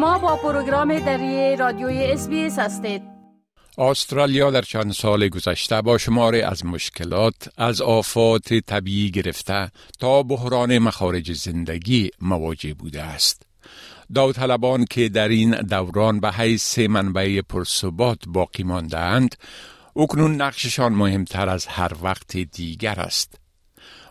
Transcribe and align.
شما 0.00 0.18
با 0.18 0.36
پروگرام 0.36 0.98
دری 0.98 1.56
رادیوی 1.56 2.04
اس 2.04 2.28
هستید 2.58 3.02
استرالیا 3.78 4.50
در 4.50 4.62
چند 4.62 4.92
سال 4.92 5.28
گذشته 5.28 5.82
با 5.82 5.98
شماری 5.98 6.42
از 6.42 6.66
مشکلات 6.66 7.48
از 7.56 7.80
آفات 7.80 8.54
طبیعی 8.54 9.10
گرفته 9.10 9.70
تا 9.98 10.22
بحران 10.22 10.78
مخارج 10.78 11.32
زندگی 11.32 12.10
مواجه 12.20 12.74
بوده 12.74 13.02
است. 13.02 13.42
داوطلبان 14.14 14.84
که 14.84 15.08
در 15.08 15.28
این 15.28 15.50
دوران 15.50 16.20
به 16.20 16.30
حیث 16.30 16.78
منبع 16.78 17.40
پرثبات 17.40 18.18
باقی 18.26 18.62
ماندهاند 18.62 19.34
اکنون 19.96 20.34
نقششان 20.34 20.92
مهمتر 20.92 21.48
از 21.48 21.66
هر 21.66 21.92
وقت 22.02 22.36
دیگر 22.36 23.00
است. 23.00 23.40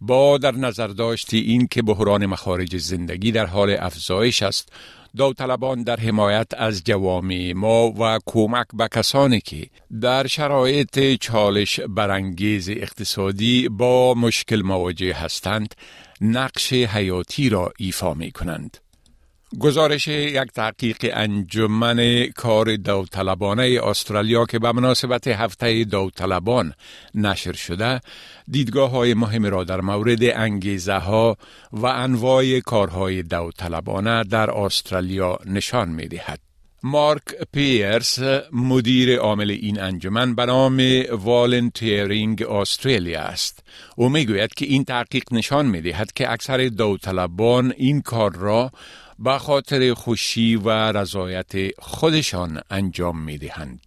با 0.00 0.38
در 0.38 0.52
نظر 0.52 0.86
داشتی 0.86 1.38
این 1.38 1.66
که 1.70 1.82
بحران 1.82 2.26
مخارج 2.26 2.76
زندگی 2.76 3.32
در 3.32 3.46
حال 3.46 3.76
افزایش 3.80 4.42
است 4.42 4.72
داوطلبان 5.16 5.82
در 5.82 6.00
حمایت 6.00 6.46
از 6.56 6.84
جوامع 6.84 7.52
ما 7.56 7.90
و 7.90 8.18
کمک 8.26 8.66
به 8.74 8.88
کسانی 8.88 9.40
که 9.40 9.66
در 10.00 10.26
شرایط 10.26 11.20
چالش 11.20 11.80
برانگیز 11.80 12.68
اقتصادی 12.70 13.68
با 13.68 14.14
مشکل 14.14 14.62
مواجه 14.62 15.14
هستند 15.14 15.74
نقش 16.20 16.72
حیاتی 16.72 17.48
را 17.48 17.72
ایفا 17.78 18.14
می 18.14 18.32
کنند. 18.32 18.83
گزارش 19.60 20.08
یک 20.08 20.52
تحقیق 20.54 21.10
انجمن 21.12 22.26
کار 22.26 22.76
داوطلبانه 22.76 23.80
استرالیا 23.82 24.44
که 24.44 24.58
به 24.58 24.72
مناسبت 24.72 25.28
هفته 25.28 25.84
داوطلبان 25.84 26.74
نشر 27.14 27.52
شده 27.52 28.00
دیدگاه 28.50 28.90
های 28.90 29.14
مهم 29.14 29.46
را 29.46 29.64
در 29.64 29.80
مورد 29.80 30.22
انگیزه 30.22 30.94
ها 30.94 31.36
و 31.72 31.86
انواع 31.86 32.60
کارهای 32.60 33.22
داوطلبانه 33.22 34.24
در 34.24 34.50
استرالیا 34.50 35.38
نشان 35.46 35.88
می 35.88 36.08
دهد. 36.08 36.53
مارک 36.86 37.22
پیرس 37.52 38.18
مدیر 38.52 39.16
عامل 39.18 39.50
این 39.50 39.80
انجمن 39.80 40.34
به 40.34 40.46
نام 40.46 40.82
والنتیرینگ 41.12 42.42
استرالیا 42.42 43.20
است 43.20 43.64
او 43.96 44.08
می‌گوید 44.08 44.54
که 44.54 44.66
این 44.66 44.84
تحقیق 44.84 45.24
نشان 45.32 45.66
می 45.66 45.80
دهد 45.80 46.12
که 46.12 46.32
اکثر 46.32 46.68
داوطلبان 46.68 47.74
این 47.76 48.00
کار 48.00 48.36
را 48.36 48.70
به 49.18 49.38
خاطر 49.38 49.94
خوشی 49.94 50.56
و 50.56 50.70
رضایت 50.70 51.52
خودشان 51.78 52.60
انجام 52.70 53.20
می 53.20 53.38
دهند. 53.38 53.80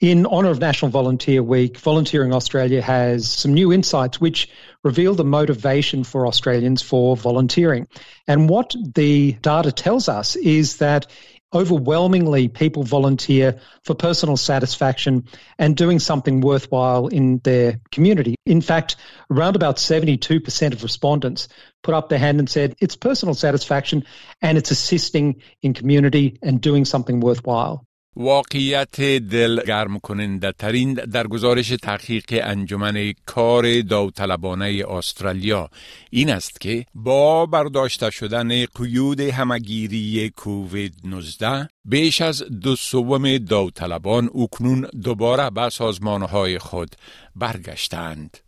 In 0.00 0.26
honour 0.26 0.50
of 0.50 0.60
National 0.60 0.92
Volunteer 0.92 1.42
Week, 1.42 1.76
Volunteering 1.76 2.32
Australia 2.32 2.80
has 2.80 3.28
some 3.28 3.52
new 3.52 3.72
insights 3.72 4.20
which 4.20 4.48
reveal 4.84 5.14
the 5.16 5.24
motivation 5.24 6.04
for 6.04 6.24
Australians 6.24 6.82
for 6.82 7.16
volunteering. 7.16 7.88
And 8.28 8.48
what 8.48 8.76
the 8.94 9.32
data 9.32 9.72
tells 9.72 10.08
us 10.08 10.36
is 10.36 10.76
that 10.76 11.06
overwhelmingly 11.52 12.48
people 12.48 12.82
volunteer 12.82 13.60
for 13.84 13.94
personal 13.94 14.36
satisfaction 14.36 15.24
and 15.58 15.76
doing 15.76 15.98
something 15.98 16.40
worthwhile 16.40 17.06
in 17.06 17.38
their 17.38 17.80
community. 17.90 18.34
In 18.44 18.60
fact, 18.60 18.96
around 19.30 19.56
about 19.56 19.76
72% 19.76 20.72
of 20.72 20.82
respondents 20.82 21.48
put 21.82 21.94
up 21.94 22.08
their 22.08 22.18
hand 22.18 22.38
and 22.38 22.50
said 22.50 22.74
it's 22.80 22.96
personal 22.96 23.34
satisfaction 23.34 24.04
and 24.42 24.58
it's 24.58 24.70
assisting 24.70 25.42
in 25.62 25.74
community 25.74 26.38
and 26.42 26.60
doing 26.60 26.84
something 26.84 27.20
worthwhile. 27.20 27.87
واقعیت 28.20 29.00
دلگرم 29.00 29.98
کننده 29.98 30.52
ترین 30.52 30.94
در 30.94 31.26
گزارش 31.26 31.68
تحقیق 31.68 32.24
انجمن 32.30 33.14
کار 33.26 33.80
داوطلبانه 33.80 34.84
استرالیا 34.88 35.70
این 36.10 36.30
است 36.30 36.60
که 36.60 36.86
با 36.94 37.46
برداشته 37.46 38.10
شدن 38.10 38.64
قیود 38.64 39.20
همگیری 39.20 40.30
کووید 40.36 40.94
19 41.04 41.68
بیش 41.84 42.20
از 42.20 42.42
دو 42.42 42.76
سوم 42.76 43.38
داوطلبان 43.38 44.30
اکنون 44.34 44.88
دوباره 45.02 45.50
به 45.50 45.68
سازمانهای 45.68 46.58
خود 46.58 46.96
برگشتند. 47.36 48.38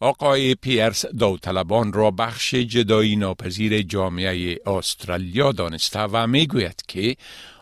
آقای 0.00 0.54
پیرس 0.54 1.06
داوطلبان 1.06 1.92
را 1.92 2.10
بخش 2.10 2.54
جدایی 2.54 3.16
ناپذیر 3.16 3.82
جامعه 3.82 4.58
استرالیا 4.66 5.52
دانسته 5.52 6.00
و 6.00 6.26
می‌گوید 6.26 6.82
که 6.88 7.16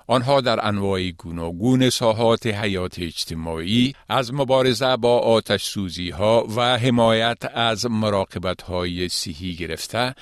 آنها 0.06 0.40
در 0.40 0.66
انواع 0.66 1.10
گوناگون 1.10 1.90
ساحات 1.90 2.46
حیات 2.46 2.98
اجتماعی 2.98 3.92
از 4.08 4.34
مبارزه 4.34 4.96
با 4.96 5.18
آتش 5.18 5.64
سوزی 5.64 6.10
ها 6.10 6.46
و 6.56 6.78
حمایت 6.78 7.38
از 7.54 7.86
مراقبت 7.90 8.62
های 8.62 9.08
صحی 9.08 9.54
گرفته 9.54 10.14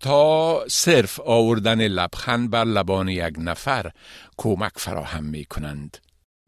تا 0.00 0.64
صرف 0.68 1.20
آوردن 1.20 1.88
لبخند 1.88 2.50
بر 2.50 2.64
لبان 2.64 3.08
یک 3.08 3.34
نفر 3.38 3.90
کمک 4.36 4.72
فراهم 4.76 5.24
می 5.24 5.44
کنند. 5.44 5.96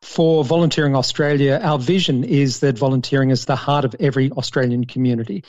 For 0.02 0.44
Volunteering 0.44 0.94
Australia, 0.94 1.58
our 1.62 1.78
vision 1.78 2.22
is 2.22 2.60
that 2.60 2.78
volunteering 2.78 3.30
is 3.30 3.44
the 3.44 3.56
heart 3.56 3.84
of 3.84 3.96
every 3.98 4.30
Australian 4.30 4.84
community. 4.84 5.44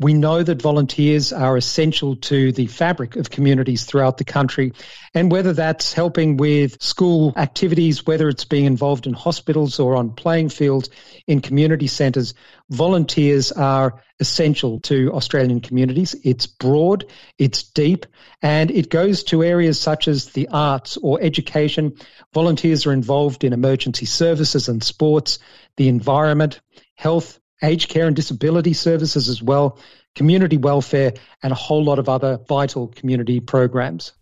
We 0.00 0.14
know 0.14 0.42
that 0.42 0.62
volunteers 0.62 1.30
are 1.30 1.58
essential 1.58 2.16
to 2.16 2.52
the 2.52 2.66
fabric 2.66 3.16
of 3.16 3.28
communities 3.28 3.84
throughout 3.84 4.16
the 4.16 4.24
country. 4.24 4.72
And 5.12 5.30
whether 5.30 5.52
that's 5.52 5.92
helping 5.92 6.38
with 6.38 6.82
school 6.82 7.34
activities, 7.36 8.06
whether 8.06 8.30
it's 8.30 8.46
being 8.46 8.64
involved 8.64 9.06
in 9.06 9.12
hospitals 9.12 9.78
or 9.78 9.96
on 9.96 10.14
playing 10.14 10.48
fields 10.48 10.88
in 11.26 11.42
community 11.42 11.86
centres, 11.86 12.32
volunteers 12.70 13.52
are 13.52 14.02
essential 14.18 14.80
to 14.80 15.12
Australian 15.12 15.60
communities. 15.60 16.16
It's 16.24 16.46
broad, 16.46 17.04
it's 17.36 17.62
deep, 17.64 18.06
and 18.40 18.70
it 18.70 18.88
goes 18.88 19.24
to 19.24 19.42
areas 19.42 19.78
such 19.78 20.08
as 20.08 20.30
the 20.30 20.48
arts 20.48 20.96
or 20.96 21.20
education. 21.20 21.96
Volunteers 22.32 22.86
are 22.86 22.92
involved 22.94 23.44
in 23.44 23.52
emergency 23.52 24.06
services 24.06 24.68
and 24.68 24.82
sports, 24.82 25.40
the 25.76 25.88
environment, 25.88 26.60
health, 26.94 27.38
aged 27.61 27.89
care 27.89 28.07
and 28.07 28.15
disability 28.15 28.73
services 28.73 29.29
as 29.29 29.41
well, 29.41 29.79
community 30.15 30.57
welfare, 30.57 31.13
and 31.43 31.51
a 31.51 31.55
whole 31.55 31.83
lot 31.83 31.99
of 31.99 32.09
other 32.09 32.39
vital 32.47 32.87
community 32.87 33.39
programs. 33.39 34.13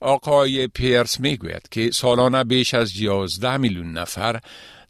آقای 0.00 0.66
پیرس 0.66 1.20
میگوید 1.20 1.68
که 1.70 1.90
سالانه 1.90 2.44
بیش 2.44 2.74
از 2.74 2.96
11 3.00 3.56
میلیون 3.56 3.92
نفر 3.92 4.40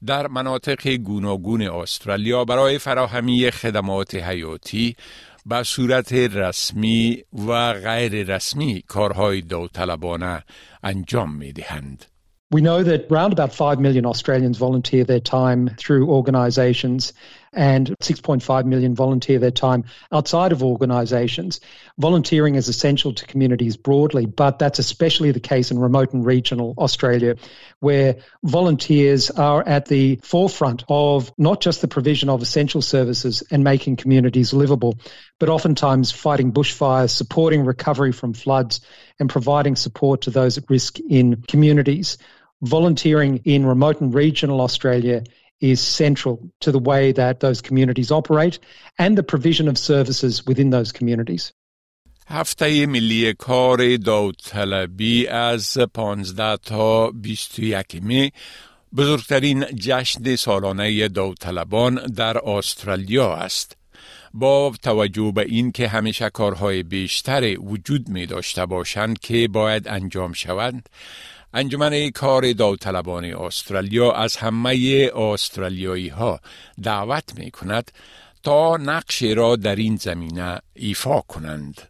در 0.06 0.26
مناطق 0.26 0.88
گوناگون 0.88 1.62
استرالیا 1.62 2.44
برای 2.44 2.78
فراهمی 2.78 3.50
خدمات 3.50 4.14
حیاتی 4.14 4.96
به 5.46 5.62
صورت 5.62 6.12
رسمی 6.12 7.24
و 7.48 7.72
غیر 7.72 8.34
رسمی 8.34 8.82
کارهای 8.88 9.40
داوطلبانه 9.40 10.44
انجام 10.82 11.34
می 11.36 11.52
دهند. 11.52 12.04
We 12.54 12.60
know 12.60 12.82
that 12.82 13.10
around 13.10 13.32
about 13.32 13.52
5 13.52 13.78
million 13.78 14.04
Australians 14.04 14.58
volunteer 14.58 15.04
their 15.04 15.20
time 15.20 15.70
through 15.78 16.10
organisations 16.10 17.12
and 17.57 17.87
6.5 18.03 18.65
million 18.65 18.93
volunteer 18.93 19.39
their 19.39 19.51
time 19.51 19.83
outside 20.11 20.51
of 20.51 20.63
organisations. 20.63 21.59
Volunteering 21.97 22.53
is 22.53 22.69
essential 22.69 23.13
to 23.15 23.25
communities 23.25 23.75
broadly, 23.75 24.27
but 24.27 24.59
that's 24.59 24.77
especially 24.77 25.31
the 25.31 25.39
case 25.39 25.71
in 25.71 25.79
remote 25.79 26.13
and 26.13 26.23
regional 26.23 26.75
Australia, 26.77 27.35
where 27.79 28.17
volunteers 28.43 29.31
are 29.31 29.67
at 29.67 29.87
the 29.87 30.19
forefront 30.21 30.83
of 30.87 31.33
not 31.37 31.59
just 31.59 31.81
the 31.81 31.87
provision 31.87 32.29
of 32.29 32.43
essential 32.43 32.83
services 32.83 33.41
and 33.49 33.63
making 33.63 33.95
communities 33.95 34.53
livable, 34.53 34.99
but 35.39 35.49
oftentimes 35.49 36.11
fighting 36.11 36.53
bushfires, 36.53 37.09
supporting 37.09 37.65
recovery 37.65 38.11
from 38.11 38.33
floods, 38.33 38.81
and 39.19 39.31
providing 39.31 39.75
support 39.75 40.21
to 40.21 40.29
those 40.29 40.59
at 40.59 40.69
risk 40.69 40.99
in 40.99 41.41
communities 41.41 42.19
volunteering 42.61 43.41
in 43.45 43.65
remote 43.65 44.01
and 44.01 44.13
regional 44.13 44.61
Australia 44.61 45.23
is 45.61 45.81
central 45.81 46.49
to 46.61 46.71
the 46.71 46.79
way 46.79 47.11
that 47.11 47.39
those 47.39 47.61
communities 47.61 48.11
operate 48.11 48.59
and 48.97 49.17
the 49.17 49.23
provision 49.23 49.67
of 49.67 49.77
services 49.77 50.45
within 50.45 50.69
those 50.69 50.91
communities. 50.91 51.53
هفته 52.29 52.85
ملی 52.85 53.33
کار 53.33 53.97
داوطلبی 53.97 55.27
از 55.27 55.77
15 55.93 56.57
تا 56.57 57.11
21 57.11 58.03
می 58.03 58.31
بزرگترین 58.97 59.65
جشن 59.75 60.35
سالانه 60.35 61.07
داوطلبان 61.07 61.95
در 61.95 62.49
استرالیا 62.49 63.35
است. 63.35 63.77
با 64.33 64.73
توجه 64.83 65.31
به 65.35 65.41
این 65.41 65.71
که 65.71 65.87
همیشه 65.87 66.29
کارهای 66.29 66.83
بیشتر 66.83 67.59
وجود 67.59 68.09
می 68.09 68.25
داشته 68.25 68.65
باشند 68.65 69.19
که 69.19 69.47
باید 69.47 69.87
انجام 69.87 70.33
شوند 70.33 70.89
انجمن 71.53 72.09
کار 72.09 72.53
داوطلبان 72.53 73.25
استرالیا 73.25 74.11
از 74.11 74.37
همه 74.37 75.09
استرالیایی 75.15 76.07
ها 76.07 76.39
دعوت 76.83 77.23
می 77.35 77.51
کند 77.51 77.91
تا 78.43 78.77
نقش 78.77 79.23
را 79.23 79.55
در 79.55 79.75
این 79.75 79.95
زمینه 79.95 80.59
ایفا 80.73 81.21
کنند. 81.21 81.81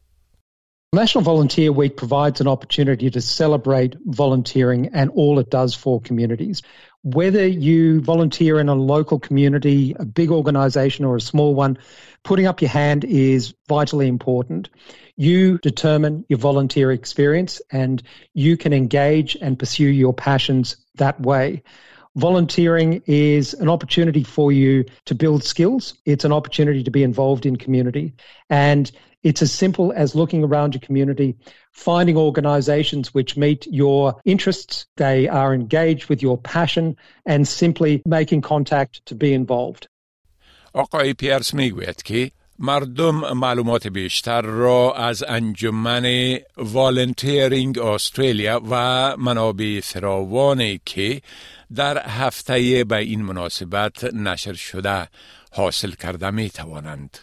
National 0.93 1.21
Volunteer 1.21 1.73
Week 1.73 1.97
provides 1.97 2.39
an 2.39 2.47
opportunity 2.47 3.09
to 3.09 3.19
celebrate 3.19 3.97
volunteering 4.05 4.91
and 4.93 5.09
all 5.09 5.37
it 5.37 5.49
does 5.49 5.75
for 5.75 5.99
communities. 5.99 6.61
Whether 7.03 7.45
you 7.45 7.99
volunteer 7.99 8.57
in 8.57 8.69
a 8.69 8.73
local 8.73 9.19
community, 9.19 9.97
a 9.99 10.05
big 10.05 10.31
organization, 10.31 11.03
or 11.03 11.17
a 11.17 11.21
small 11.21 11.53
one, 11.55 11.77
putting 12.23 12.45
up 12.45 12.61
your 12.61 12.69
hand 12.69 13.03
is 13.03 13.53
vitally 13.67 14.07
important. 14.07 14.69
You 15.17 15.57
determine 15.57 16.23
your 16.29 16.39
volunteer 16.39 16.93
experience 16.93 17.61
and 17.69 18.01
you 18.33 18.55
can 18.55 18.71
engage 18.71 19.35
and 19.35 19.59
pursue 19.59 19.89
your 19.89 20.13
passions 20.13 20.77
that 20.95 21.19
way. 21.19 21.63
Volunteering 22.15 23.03
is 23.05 23.53
an 23.53 23.67
opportunity 23.67 24.23
for 24.23 24.53
you 24.53 24.85
to 25.05 25.15
build 25.15 25.43
skills. 25.43 25.95
It's 26.05 26.23
an 26.23 26.31
opportunity 26.31 26.81
to 26.83 26.91
be 26.91 27.03
involved 27.03 27.45
in 27.45 27.57
community. 27.57 28.13
And 28.49 28.89
it's 29.26 29.42
as 29.42 29.52
simple 29.52 29.92
as 29.92 30.14
looking 30.14 30.42
around 30.44 30.74
your 30.74 30.80
community, 30.80 31.36
finding 31.72 32.16
organizations 32.16 33.14
which 33.14 33.36
meet 33.36 33.66
your 33.70 34.20
interests, 34.24 34.86
they 34.96 35.28
are 35.28 35.54
engaged 35.54 36.08
with 36.08 36.22
your 36.22 36.38
passion, 36.38 36.96
and 37.26 37.46
simply 37.46 38.02
making 38.06 38.40
contact 38.42 39.04
to 39.06 39.14
be 39.14 39.32
involved. 39.32 39.86
آقای 40.74 41.14
پیرس 41.14 41.54
میگوید 41.54 42.02
که 42.02 42.30
مردم 42.58 43.32
معلومات 43.32 43.86
بیشتر 43.86 44.42
را 44.42 44.92
از 44.92 45.24
انجمن 45.28 46.36
والنتیرینگ 46.56 47.78
استرالیا 47.78 48.62
و 48.70 49.16
منابع 49.16 49.80
فراوانی 49.80 50.80
که 50.84 51.20
در 51.74 52.06
هفته 52.06 52.84
به 52.84 52.96
این 52.96 53.22
مناسبت 53.22 54.04
نشر 54.04 54.52
شده 54.52 55.08
حاصل 55.52 55.90
کرده 55.90 56.30
می 56.30 56.50
توانند. 56.50 57.18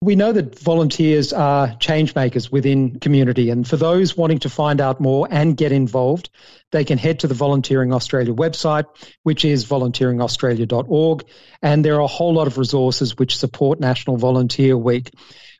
We 0.00 0.14
know 0.14 0.30
that 0.30 0.56
volunteers 0.60 1.32
are 1.32 1.74
change 1.74 2.14
makers 2.14 2.52
within 2.52 3.00
community, 3.00 3.50
and 3.50 3.66
for 3.66 3.76
those 3.76 4.16
wanting 4.16 4.38
to 4.40 4.48
find 4.48 4.80
out 4.80 5.00
more 5.00 5.26
and 5.28 5.56
get 5.56 5.72
involved, 5.72 6.30
they 6.70 6.84
can 6.84 6.98
head 6.98 7.20
to 7.20 7.26
the 7.26 7.34
Volunteering 7.34 7.92
Australia 7.92 8.32
website, 8.32 8.84
which 9.24 9.44
is 9.44 9.66
volunteeringaustralia.org, 9.66 11.24
and 11.62 11.84
there 11.84 11.96
are 11.96 12.00
a 12.00 12.06
whole 12.06 12.32
lot 12.32 12.46
of 12.46 12.58
resources 12.58 13.16
which 13.16 13.36
support 13.36 13.80
National 13.80 14.16
Volunteer 14.16 14.76
Week. 14.76 15.10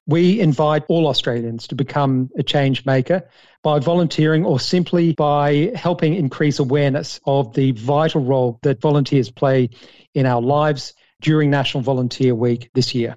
We 0.07 0.39
invite 0.39 0.85
all 0.89 1.09
Australians 1.09 1.67
to 1.69 1.75
become 1.75 2.31
a 2.39 2.45
change 2.45 2.87
maker 2.87 3.29
by 3.65 3.81
volunteering 3.81 4.45
or 4.45 4.61
simply 4.61 5.15
by 5.15 5.73
helping 5.75 6.15
increase 6.15 6.61
awareness 6.61 7.19
of 7.27 7.55
the 7.55 7.73
vital 7.73 8.23
role 8.23 8.61
that 8.63 8.81
volunteers 8.81 9.33
play 9.33 9.71
in 10.15 10.27
our 10.27 10.41
lives 10.41 10.95
during 11.21 11.51
National 11.51 11.83
Volunteer 11.83 12.37
Week 12.37 12.71
this 12.73 12.95
year. 12.95 13.17